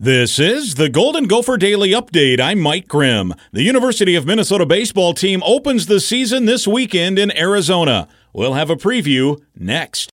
This 0.00 0.40
is 0.40 0.74
the 0.74 0.88
Golden 0.88 1.28
Gopher 1.28 1.56
Daily 1.56 1.90
Update. 1.90 2.40
I'm 2.40 2.58
Mike 2.58 2.88
Grimm. 2.88 3.32
The 3.52 3.62
University 3.62 4.16
of 4.16 4.26
Minnesota 4.26 4.66
baseball 4.66 5.14
team 5.14 5.40
opens 5.46 5.86
the 5.86 6.00
season 6.00 6.46
this 6.46 6.66
weekend 6.66 7.16
in 7.16 7.30
Arizona. 7.36 8.08
We'll 8.32 8.54
have 8.54 8.70
a 8.70 8.76
preview 8.76 9.40
next. 9.54 10.10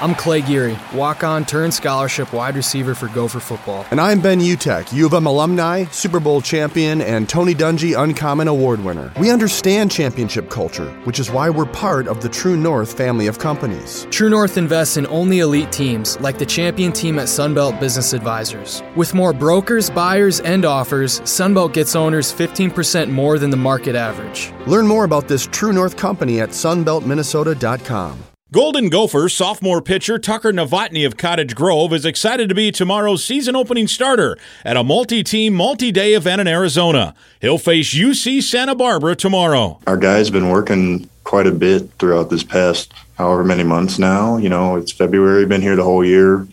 I'm 0.00 0.14
Clay 0.14 0.42
Geary, 0.42 0.78
walk 0.94 1.24
on 1.24 1.44
turn 1.44 1.72
scholarship 1.72 2.32
wide 2.32 2.54
receiver 2.54 2.94
for 2.94 3.08
Gopher 3.08 3.40
football. 3.40 3.84
And 3.90 4.00
I'm 4.00 4.20
Ben 4.20 4.38
Utecht, 4.38 4.92
U 4.92 5.06
of 5.06 5.14
M 5.14 5.26
alumni, 5.26 5.86
Super 5.86 6.20
Bowl 6.20 6.40
champion, 6.40 7.00
and 7.00 7.28
Tony 7.28 7.52
Dungy 7.52 8.00
Uncommon 8.00 8.46
Award 8.46 8.84
winner. 8.84 9.12
We 9.18 9.32
understand 9.32 9.90
championship 9.90 10.50
culture, 10.50 10.88
which 11.02 11.18
is 11.18 11.32
why 11.32 11.50
we're 11.50 11.66
part 11.66 12.06
of 12.06 12.22
the 12.22 12.28
True 12.28 12.56
North 12.56 12.96
family 12.96 13.26
of 13.26 13.40
companies. 13.40 14.06
True 14.12 14.30
North 14.30 14.56
invests 14.56 14.96
in 14.96 15.06
only 15.08 15.40
elite 15.40 15.72
teams, 15.72 16.18
like 16.20 16.38
the 16.38 16.46
champion 16.46 16.92
team 16.92 17.18
at 17.18 17.26
Sunbelt 17.26 17.80
Business 17.80 18.12
Advisors. 18.12 18.84
With 18.94 19.14
more 19.14 19.32
brokers, 19.32 19.90
buyers, 19.90 20.38
and 20.38 20.64
offers, 20.64 21.20
Sunbelt 21.22 21.72
gets 21.72 21.96
owners 21.96 22.32
15% 22.32 23.10
more 23.10 23.36
than 23.40 23.50
the 23.50 23.56
market 23.56 23.96
average. 23.96 24.52
Learn 24.68 24.86
more 24.86 25.02
about 25.02 25.26
this 25.26 25.46
True 25.48 25.72
North 25.72 25.96
company 25.96 26.40
at 26.40 26.50
sunbeltminnesota.com. 26.50 28.22
Golden 28.50 28.88
Gopher 28.88 29.28
sophomore 29.28 29.82
pitcher 29.82 30.18
Tucker 30.18 30.54
Novotny 30.54 31.04
of 31.04 31.18
Cottage 31.18 31.54
Grove 31.54 31.92
is 31.92 32.06
excited 32.06 32.48
to 32.48 32.54
be 32.54 32.72
tomorrow's 32.72 33.22
season 33.22 33.54
opening 33.54 33.86
starter 33.86 34.38
at 34.64 34.74
a 34.74 34.82
multi 34.82 35.22
team, 35.22 35.52
multi 35.52 35.92
day 35.92 36.14
event 36.14 36.40
in 36.40 36.48
Arizona. 36.48 37.14
He'll 37.42 37.58
face 37.58 37.92
UC 37.92 38.42
Santa 38.42 38.74
Barbara 38.74 39.16
tomorrow. 39.16 39.78
Our 39.86 39.98
guys 39.98 40.30
been 40.30 40.48
working 40.48 41.10
quite 41.24 41.46
a 41.46 41.52
bit 41.52 41.90
throughout 41.98 42.30
this 42.30 42.42
past 42.42 42.94
however 43.18 43.44
many 43.44 43.64
months 43.64 43.98
now. 43.98 44.38
You 44.38 44.48
know, 44.48 44.76
it's 44.76 44.92
February, 44.92 45.44
been 45.44 45.60
here 45.60 45.76
the 45.76 45.84
whole 45.84 46.02
year, 46.02 46.48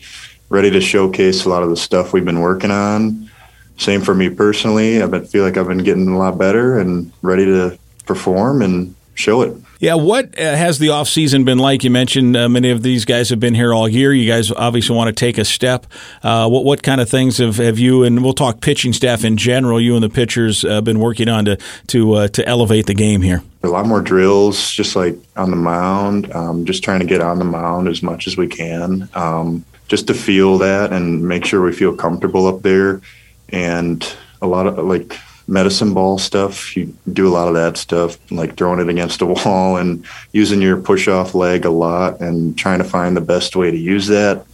ready 0.50 0.70
to 0.72 0.82
showcase 0.82 1.46
a 1.46 1.50
lot 1.50 1.64
of 1.64 1.70
the 1.70 1.78
stuff 1.78 2.12
we've 2.12 2.26
been 2.26 2.42
working 2.42 2.72
on. 2.72 3.32
Same 3.78 4.02
for 4.02 4.14
me 4.14 4.30
personally. 4.30 5.02
I 5.02 5.20
feel 5.22 5.46
like 5.46 5.56
I've 5.56 5.70
been 5.70 5.78
getting 5.78 6.10
a 6.10 6.18
lot 6.18 6.38
better 6.38 6.78
and 6.78 7.10
ready 7.22 7.46
to 7.46 7.80
perform 8.06 8.62
and 8.62 8.94
show 9.14 9.44
it. 9.44 9.56
Yeah, 9.80 9.96
what 9.96 10.40
uh, 10.40 10.56
has 10.56 10.80
the 10.80 10.90
off 10.90 11.10
season 11.10 11.44
been 11.44 11.58
like? 11.58 11.84
You 11.84 11.90
mentioned 11.90 12.38
uh, 12.38 12.48
many 12.48 12.70
of 12.70 12.82
these 12.82 13.04
guys 13.04 13.30
have 13.30 13.40
been 13.40 13.54
here 13.54 13.74
all 13.74 13.90
year. 13.90 14.14
You 14.14 14.30
guys 14.30 14.52
obviously 14.52 14.96
want 14.96 15.10
to 15.10 15.14
take 15.14 15.38
a 15.38 15.46
step. 15.46 15.86
Uh, 16.24 16.48
what 16.48 16.64
what 16.64 16.82
kind 16.82 17.02
of 17.02 17.10
things 17.10 17.40
have, 17.40 17.58
have 17.58 17.78
you 17.78 18.04
and 18.04 18.24
we'll 18.24 18.34
talk 18.34 18.62
pitching 18.62 18.94
staff 18.94 19.26
in 19.26 19.36
general? 19.36 19.80
You 19.82 19.96
and 19.96 20.04
the 20.04 20.10
pitchers 20.10 20.64
uh, 20.64 20.82
been 20.82 21.00
working 21.00 21.28
on 21.28 21.46
to 21.46 21.58
to 21.88 22.14
uh, 22.14 22.28
to 22.30 22.48
elevate 22.48 22.86
the 22.86 22.94
game 22.94 23.22
here. 23.22 23.44
A 23.64 23.68
lot 23.68 23.86
more 23.86 24.02
drills, 24.02 24.72
just 24.72 24.96
like 24.96 25.18
on 25.36 25.50
the 25.50 25.58
mound. 25.58 26.32
Um, 26.34 26.66
just 26.66 26.84
trying 26.84 27.00
to 27.02 27.06
get 27.06 27.22
on 27.22 27.40
the 27.40 27.46
mound 27.46 27.88
as 27.88 28.02
much 28.02 28.28
as 28.28 28.38
we 28.38 28.48
can, 28.48 29.10
um, 29.14 29.66
just 29.88 30.08
to 30.08 30.14
feel 30.14 30.58
that 30.60 30.94
and 30.94 31.28
make 31.28 31.46
sure 31.46 31.62
we 31.62 31.74
feel 31.74 31.96
comfortable 31.96 32.48
up 32.48 32.62
there. 32.62 33.02
And 33.50 34.06
a 34.42 34.48
lot 34.48 34.68
of 34.68 34.78
like 34.78 35.18
medicine 35.48 35.94
ball 35.94 36.18
stuff. 36.18 36.76
You 36.76 36.94
do 37.12 37.28
a 37.28 37.30
lot 37.30 37.48
of 37.48 37.54
that 37.56 37.78
stuff, 37.78 38.18
like 38.32 38.56
throwing 38.58 38.80
it 38.80 38.90
against 38.90 39.22
a 39.22 39.26
wall 39.46 39.78
and 39.78 40.06
using 40.32 40.62
your 40.62 40.78
push 40.78 41.08
off 41.08 41.36
leg 41.36 41.66
a 41.66 41.70
lot 41.70 42.20
and 42.22 42.58
trying 42.58 42.80
to 42.80 42.86
find 42.86 43.16
the 43.16 43.22
best 43.22 43.56
way 43.56 43.72
to 43.72 43.78
use 43.78 44.08
that. 44.08 44.46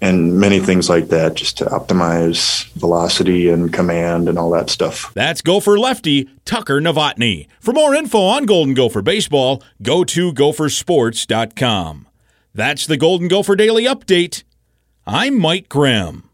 And 0.00 0.38
many 0.38 0.60
things 0.60 0.88
like 0.88 1.08
that 1.08 1.34
just 1.34 1.58
to 1.58 1.64
optimize 1.64 2.70
velocity 2.74 3.48
and 3.48 3.72
command 3.72 4.28
and 4.28 4.38
all 4.38 4.50
that 4.50 4.70
stuff. 4.70 5.12
That's 5.14 5.40
Gopher 5.42 5.76
lefty 5.76 6.28
Tucker 6.44 6.80
Novotny. 6.80 7.48
For 7.58 7.72
more 7.72 7.96
info 7.96 8.20
on 8.20 8.46
Golden 8.46 8.74
Gopher 8.74 9.02
Baseball, 9.02 9.60
go 9.82 10.04
to 10.04 10.32
gophersports.com. 10.32 12.06
That's 12.54 12.86
the 12.86 12.96
Golden 12.96 13.26
Gopher 13.26 13.56
Daily 13.56 13.86
Update. 13.86 14.44
I'm 15.04 15.36
Mike 15.36 15.68
Grimm. 15.68 16.27